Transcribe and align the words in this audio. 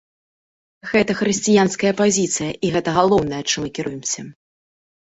Гэта 0.91 1.11
хрысціянская 1.19 1.93
пазіцыя, 2.01 2.49
і 2.49 2.67
гэта 2.79 2.89
галоўнае, 2.99 3.43
чым 3.49 3.59
мы 3.69 3.75
кіруемся. 3.79 4.31